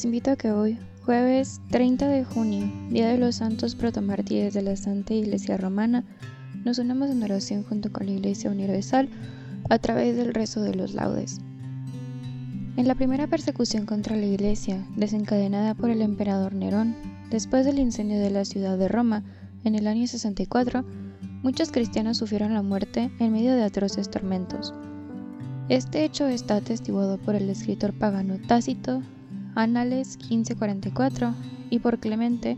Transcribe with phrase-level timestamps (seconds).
[0.00, 4.62] Los invito a que hoy, jueves 30 de junio, Día de los Santos Protomártires de
[4.62, 6.04] la Santa Iglesia Romana,
[6.64, 9.10] nos unamos en oración junto con la Iglesia Universal
[9.68, 11.42] a través del rezo de los laudes.
[12.78, 16.96] En la primera persecución contra la Iglesia, desencadenada por el emperador Nerón,
[17.30, 19.22] después del incendio de la ciudad de Roma
[19.64, 20.82] en el año 64,
[21.42, 24.72] muchos cristianos sufrieron la muerte en medio de atroces tormentos.
[25.68, 29.02] Este hecho está atestiguado por el escritor pagano Tácito,
[29.54, 31.34] Anales 1544,
[31.70, 32.56] y por Clemente,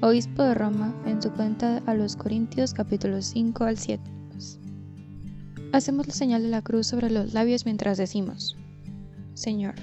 [0.00, 4.02] obispo de Roma, en su cuenta a los Corintios capítulos 5 al 7.
[5.72, 8.56] Hacemos la señal de la cruz sobre los labios mientras decimos,
[9.34, 9.74] Señor,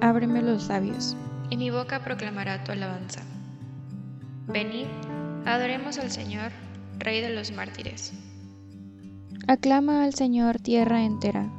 [0.00, 1.16] ábreme los labios,
[1.50, 3.20] y mi boca proclamará tu alabanza.
[4.46, 4.86] Venid,
[5.46, 6.52] adoremos al Señor,
[6.98, 8.12] Rey de los mártires.
[9.48, 11.50] Aclama al Señor tierra entera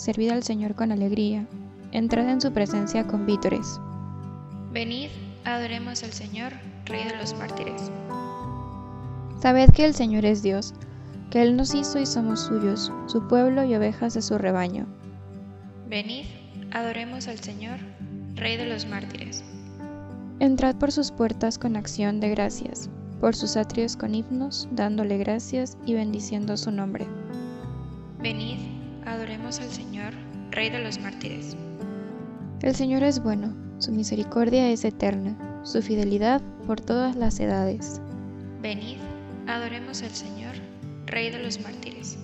[0.00, 1.46] servid al Señor con alegría,
[1.92, 3.78] entrad en su presencia con vítores.
[4.72, 5.10] Venid,
[5.44, 6.52] adoremos al Señor,
[6.86, 7.90] Rey de los mártires.
[9.40, 10.74] Sabed que el Señor es Dios,
[11.30, 14.86] que Él nos hizo y somos suyos, su pueblo y ovejas de su rebaño.
[15.88, 16.26] Venid,
[16.72, 17.78] adoremos al Señor,
[18.34, 19.44] Rey de los mártires.
[20.38, 22.88] Entrad por sus puertas con acción de gracias,
[23.20, 27.06] por sus atrios con himnos, dándole gracias y bendiciendo su nombre.
[28.20, 28.58] Venid,
[29.06, 30.12] Adoremos al Señor,
[30.50, 31.56] Rey de los mártires.
[32.62, 38.00] El Señor es bueno, su misericordia es eterna, su fidelidad por todas las edades.
[38.62, 38.98] Venid,
[39.46, 40.54] adoremos al Señor,
[41.06, 42.18] Rey de los mártires.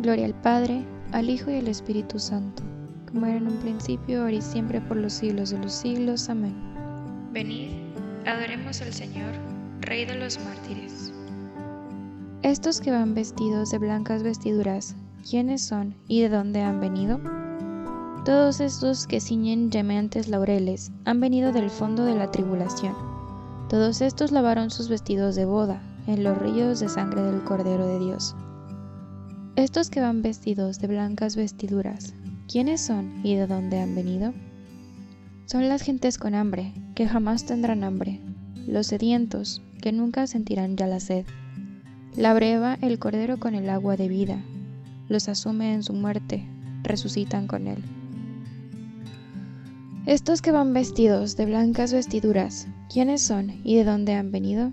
[0.00, 2.62] Gloria al Padre, al Hijo y al Espíritu Santo,
[3.10, 6.28] como era en un principio, ahora y siempre, por los siglos de los siglos.
[6.28, 6.54] Amén.
[7.32, 7.70] Venid,
[8.26, 9.32] adoremos al Señor,
[9.80, 11.10] Rey de los mártires.
[12.42, 14.94] Estos que van vestidos de blancas vestiduras,
[15.28, 17.18] quiénes son y de dónde han venido?
[18.26, 22.92] Todos estos que ciñen gementes laureles han venido del fondo de la tribulación.
[23.68, 28.00] Todos estos lavaron sus vestidos de boda en los ríos de sangre del Cordero de
[28.00, 28.34] Dios.
[29.54, 32.14] Estos que van vestidos de blancas vestiduras,
[32.48, 34.34] ¿quiénes son y de dónde han venido?
[35.44, 38.20] Son las gentes con hambre, que jamás tendrán hambre,
[38.66, 41.26] los sedientos, que nunca sentirán ya la sed.
[42.16, 44.42] La breva el Cordero con el agua de vida,
[45.08, 46.44] los asume en su muerte,
[46.82, 47.84] resucitan con él.
[50.06, 54.70] Estos que van vestidos de blancas vestiduras, ¿quiénes son y de dónde han venido?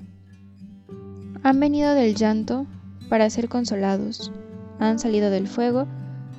[1.41, 2.67] Han venido del llanto
[3.09, 4.31] para ser consolados,
[4.77, 5.87] han salido del fuego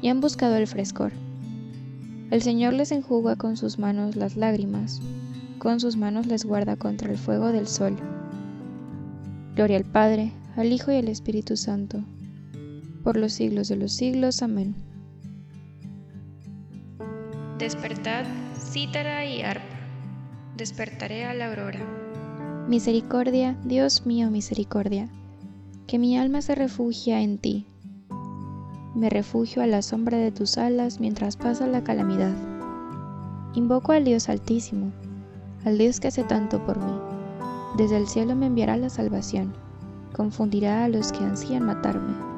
[0.00, 1.10] y han buscado el frescor.
[2.30, 5.00] El Señor les enjuga con sus manos las lágrimas,
[5.58, 7.96] con sus manos les guarda contra el fuego del sol.
[9.56, 12.04] Gloria al Padre, al Hijo y al Espíritu Santo
[13.02, 14.40] por los siglos de los siglos.
[14.40, 14.83] Amén.
[18.74, 19.62] Cítara y arpa.
[20.56, 21.78] Despertaré a la aurora.
[22.66, 25.08] Misericordia, Dios mío, misericordia,
[25.86, 27.68] que mi alma se refugia en ti.
[28.96, 32.34] Me refugio a la sombra de tus alas mientras pasa la calamidad.
[33.54, 34.90] Invoco al Dios Altísimo,
[35.64, 36.98] al Dios que hace tanto por mí.
[37.76, 39.54] Desde el cielo me enviará la salvación,
[40.16, 42.34] confundirá a los que ansían matarme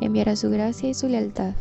[0.00, 1.54] enviará su gracia y su lealtad.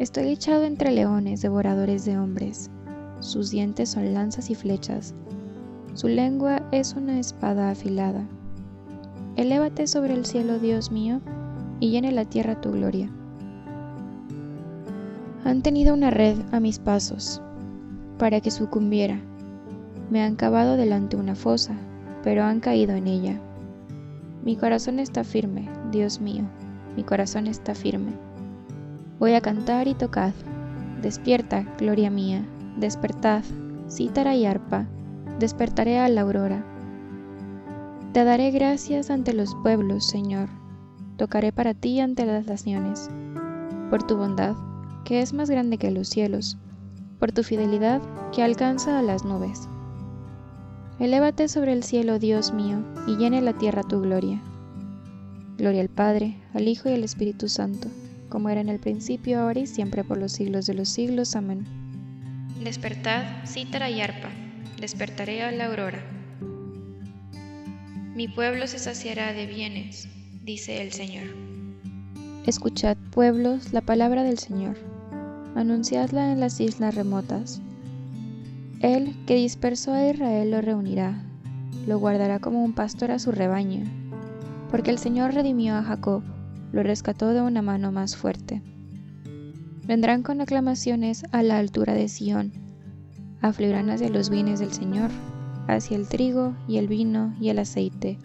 [0.00, 2.70] Estoy echado entre leones, devoradores de hombres.
[3.18, 5.14] Sus dientes son lanzas y flechas.
[5.92, 8.26] su lengua es una espada afilada.
[9.36, 11.20] Elévate sobre el cielo, Dios mío,
[11.80, 13.10] y llene la tierra tu gloria.
[15.44, 17.42] Han tenido una red a mis pasos,
[18.16, 19.20] para que sucumbiera.
[20.10, 21.74] Me han cavado delante una fosa,
[22.24, 23.38] pero han caído en ella.
[24.44, 26.44] Mi corazón está firme, Dios mío,
[26.96, 28.29] mi corazón está firme.
[29.20, 30.32] Voy a cantar y tocad.
[31.02, 32.42] Despierta, gloria mía,
[32.78, 33.44] despertad,
[33.86, 34.86] cítara y arpa,
[35.38, 36.64] despertaré a la aurora.
[38.14, 40.48] Te daré gracias ante los pueblos, Señor,
[41.18, 43.10] tocaré para ti ante las naciones,
[43.90, 44.56] por tu bondad,
[45.04, 46.56] que es más grande que los cielos,
[47.18, 48.00] por tu fidelidad,
[48.32, 49.68] que alcanza a las nubes.
[50.98, 54.40] Elévate sobre el cielo, Dios mío, y llene la tierra tu gloria.
[55.58, 57.88] Gloria al Padre, al Hijo y al Espíritu Santo,
[58.30, 61.36] como era en el principio, ahora y siempre, por los siglos de los siglos.
[61.36, 61.66] Amén.
[62.64, 64.30] Despertad, cítara y arpa,
[64.80, 66.02] despertaré a la aurora.
[68.14, 70.08] Mi pueblo se saciará de bienes,
[70.42, 71.26] dice el Señor.
[72.46, 74.76] Escuchad, pueblos, la palabra del Señor.
[75.54, 77.60] Anunciadla en las islas remotas.
[78.80, 81.22] Él que dispersó a Israel lo reunirá,
[81.86, 83.84] lo guardará como un pastor a su rebaño,
[84.70, 86.22] porque el Señor redimió a Jacob,
[86.72, 88.62] lo rescató de una mano más fuerte.
[89.86, 92.52] Vendrán con aclamaciones a la altura de Sión,
[93.40, 95.10] afluirán hacia los bienes del Señor,
[95.66, 98.18] hacia el trigo y el vino y el aceite,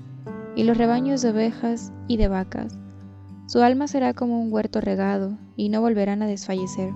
[0.55, 2.77] y los rebaños de ovejas y de vacas.
[3.47, 6.91] Su alma será como un huerto regado, y no volverán a desfallecer.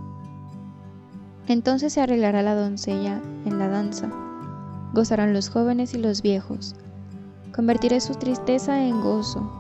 [1.48, 4.12] Entonces se arreglará la doncella en la danza,
[4.94, 6.75] gozarán los jóvenes y los viejos.
[7.56, 9.58] Convertiré su tristeza en gozo,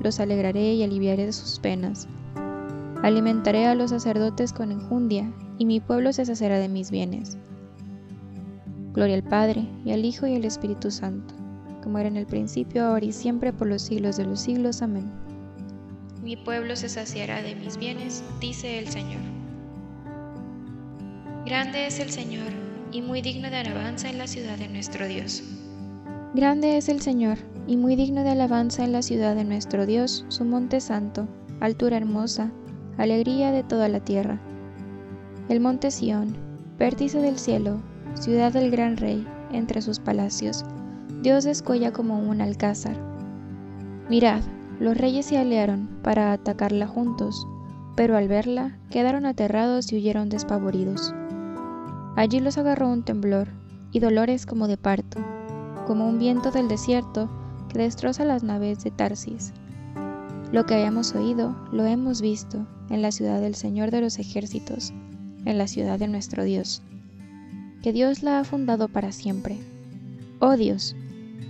[0.00, 2.08] los alegraré y aliviaré de sus penas.
[3.02, 7.36] Alimentaré a los sacerdotes con enjundia, y mi pueblo se saciará de mis bienes.
[8.92, 11.34] Gloria al Padre, y al Hijo, y al Espíritu Santo,
[11.82, 14.82] como era en el principio, ahora y siempre, por los siglos de los siglos.
[14.82, 15.10] Amén.
[16.22, 19.20] Mi pueblo se saciará de mis bienes, dice el Señor.
[21.44, 22.50] Grande es el Señor,
[22.90, 25.42] y muy digno de alabanza en la ciudad de nuestro Dios.
[26.34, 30.24] Grande es el Señor, y muy digno de alabanza en la ciudad de nuestro Dios,
[30.28, 31.26] su monte santo,
[31.60, 32.50] altura hermosa,
[32.98, 34.38] alegría de toda la tierra.
[35.48, 36.36] El monte Sión,
[36.78, 37.80] vértice del cielo,
[38.14, 40.64] ciudad del gran rey, entre sus palacios,
[41.22, 42.96] Dios descuella como un alcázar.
[44.10, 44.42] Mirad,
[44.78, 47.46] los reyes se aliaron para atacarla juntos,
[47.96, 51.14] pero al verla quedaron aterrados y huyeron despavoridos.
[52.16, 53.48] Allí los agarró un temblor
[53.90, 55.18] y dolores como de parto,
[55.86, 57.30] como un viento del desierto
[57.82, 59.52] destroza las naves de Tarsis.
[60.52, 64.92] Lo que hayamos oído, lo hemos visto en la ciudad del Señor de los ejércitos,
[65.44, 66.82] en la ciudad de nuestro Dios.
[67.82, 69.58] Que Dios la ha fundado para siempre.
[70.38, 70.94] Oh Dios,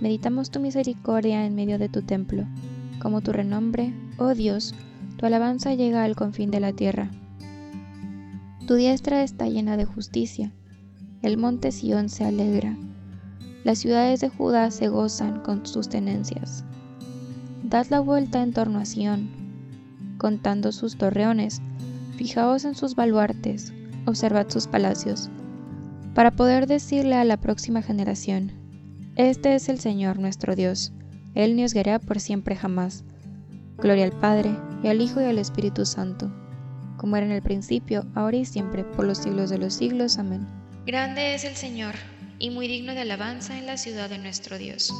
[0.01, 2.45] meditamos tu misericordia en medio de tu templo,
[2.99, 4.73] como tu renombre, oh Dios,
[5.17, 7.11] tu alabanza llega al confín de la tierra.
[8.67, 10.51] Tu diestra está llena de justicia,
[11.21, 12.75] el monte Sión se alegra,
[13.65, 16.63] las ciudades de Judá se gozan con sus tenencias.
[17.63, 19.29] Dad la vuelta en torno a Sión,
[20.17, 21.61] contando sus torreones,
[22.15, 23.73] fijaos en sus baluartes,
[24.05, 25.29] observad sus palacios,
[26.13, 28.53] para poder decirle a la próxima generación,
[29.17, 30.93] Este es el Señor nuestro Dios,
[31.33, 33.03] Él nos guiará por siempre jamás.
[33.79, 36.31] Gloria al Padre, y al Hijo y al Espíritu Santo
[36.97, 40.17] como era en el principio, ahora y siempre, por los siglos de los siglos.
[40.17, 40.47] Amén.
[40.85, 41.93] Grande es el Señor,
[42.39, 44.93] y muy digno de alabanza en la ciudad de nuestro Dios.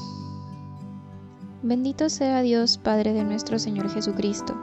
[1.64, 4.56] Bendito sea Dios, Padre de nuestro Señor Jesucristo,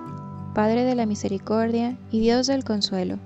[0.54, 3.18] Padre de la misericordia y Dios del consuelo.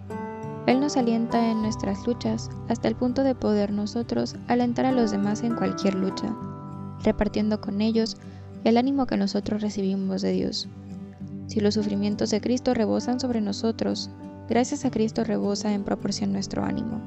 [0.66, 5.10] Él nos alienta en nuestras luchas hasta el punto de poder nosotros alentar a los
[5.10, 6.34] demás en cualquier lucha,
[7.04, 8.16] repartiendo con ellos
[8.64, 10.68] el ánimo que nosotros recibimos de Dios.
[11.46, 14.10] Si los sufrimientos de Cristo rebosan sobre nosotros,
[14.48, 17.00] gracias a Cristo rebosa en proporción nuestro ánimo.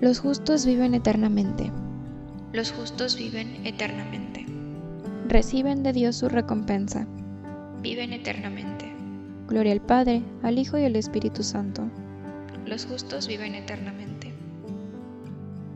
[0.00, 1.70] Los justos viven eternamente.
[2.54, 4.46] Los justos viven eternamente.
[5.28, 7.06] Reciben de Dios su recompensa.
[7.82, 8.90] Viven eternamente.
[9.46, 11.82] Gloria al Padre, al Hijo y al Espíritu Santo.
[12.64, 14.32] Los justos viven eternamente.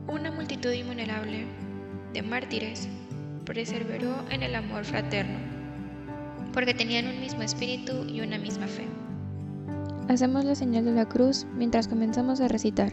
[0.08, 1.44] Una multitud invulnerable
[2.14, 2.88] de mártires
[3.44, 5.38] perseveró en el amor fraterno
[6.54, 8.86] porque tenían un mismo espíritu y una misma fe.
[10.08, 12.92] Hacemos la señal de la cruz mientras comenzamos a recitar.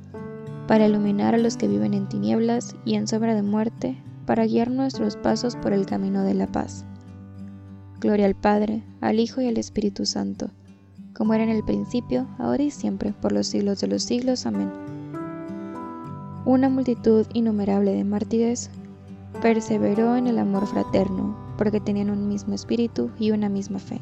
[0.67, 4.71] para iluminar a los que viven en tinieblas y en sombra de muerte, para guiar
[4.71, 6.85] nuestros pasos por el camino de la paz.
[7.99, 10.49] Gloria al Padre, al Hijo y al Espíritu Santo,
[11.13, 14.45] como era en el principio, ahora y siempre, por los siglos de los siglos.
[14.45, 14.71] Amén.
[16.45, 18.71] Una multitud innumerable de mártires
[19.41, 24.01] perseveró en el amor fraterno porque tenían un mismo espíritu y una misma fe.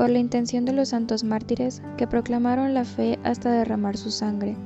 [0.00, 4.56] Por la intención de los santos mártires que proclamaron la fe hasta derramar su sangre,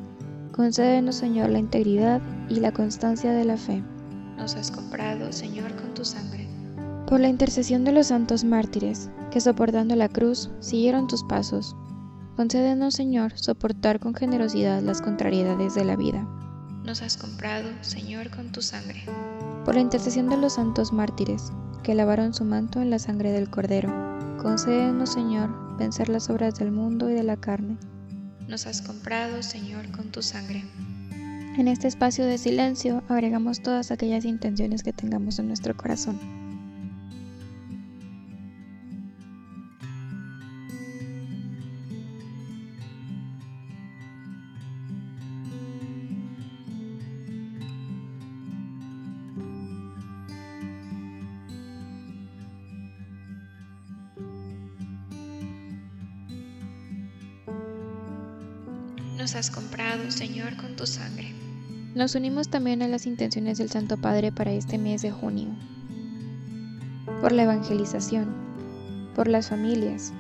[0.53, 3.83] concédenos, Señor, la integridad y la constancia de la fe.
[4.37, 6.47] Nos has comprado, Señor, con tu sangre.
[7.09, 11.75] Por la intercesión de los santos mártires que soportando la cruz siguieron tus pasos,
[12.37, 16.25] concédenos, Señor, soportar con generosidad las contrariedades de la vida
[16.85, 19.05] nos has comprado, Señor, con tu sangre.
[19.64, 21.50] Por la intercesión de los santos mártires,
[21.83, 24.13] que lavaron su manto en la sangre del Cordero,
[24.45, 25.49] concédenos, Señor,
[25.79, 27.79] vencer las obras del mundo y de la carne.
[28.47, 30.63] Nos has comprado, Señor, con tu sangre.
[31.57, 36.21] En este espacio de silencio agregamos todas aquellas intenciones que tengamos en nuestro corazón.
[59.25, 61.33] Nos has comprado, Señor, con tu sangre.
[61.95, 65.49] Nos unimos también a las intenciones del Santo Padre para este mes de junio.
[67.23, 68.35] Por la evangelización,
[69.14, 70.12] por las familias.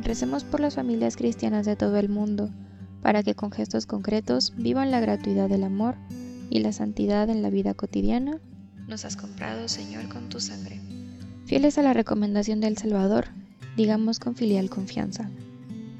[0.00, 2.50] Recemos por las familias cristianas de todo el mundo,
[3.02, 5.96] para que con gestos concretos vivan la gratuidad del amor
[6.48, 8.38] y la santidad en la vida cotidiana.
[8.86, 10.80] Nos has comprado, Señor, con tu sangre.
[11.46, 13.26] Fieles a la recomendación del Salvador,
[13.76, 15.28] digamos con filial confianza.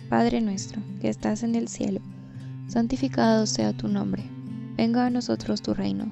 [0.09, 2.01] Padre nuestro, que estás en el cielo,
[2.73, 4.23] santificado sea tu nombre,
[4.79, 6.11] venga a nosotros tu reino,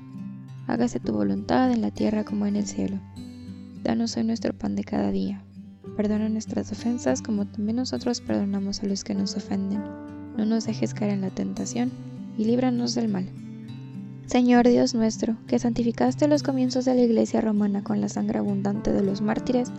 [0.67, 3.00] hágase tu voluntad en la tierra como en el cielo.
[3.83, 5.43] Danos hoy nuestro pan de cada día.
[5.97, 9.83] Perdona nuestras ofensas como también nosotros perdonamos a los que nos ofenden.
[10.37, 11.90] No nos dejes caer en la tentación
[12.37, 13.31] y líbranos del mal.
[14.26, 18.93] Señor Dios nuestro, que santificaste los comienzos de la Iglesia romana con la sangre abundante
[18.93, 19.73] de los mártires,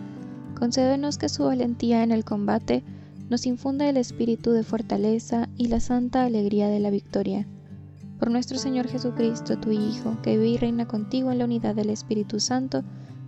[0.58, 2.82] concédenos que su valentía en el combate
[3.32, 7.46] nos infunda el espíritu de fortaleza y la santa alegría de la victoria.
[8.18, 11.88] Por nuestro Señor Jesucristo, tu Hijo, que vive y reina contigo en la unidad del
[11.88, 12.84] Espíritu Santo,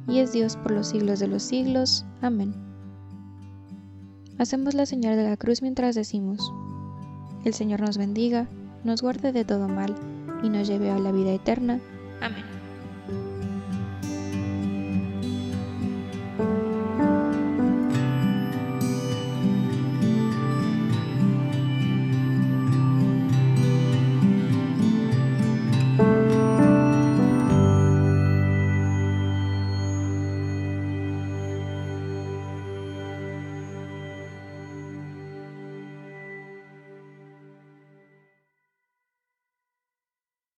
[0.06, 2.04] y es Dios por los siglos de los siglos.
[2.20, 2.54] Amén.
[4.36, 6.52] Hacemos la señal de la cruz mientras decimos,
[7.46, 8.46] El Señor nos bendiga,
[8.84, 9.94] nos guarde de todo mal,
[10.42, 11.80] y nos lleve a la vida eterna.
[12.20, 12.44] Amén.